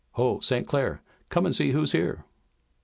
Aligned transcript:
Ho, 0.13 0.39
St. 0.39 0.65
Clair, 0.67 1.03
come 1.29 1.45
and 1.45 1.53
see 1.53 1.73
who's 1.73 1.91
here!" 1.91 2.25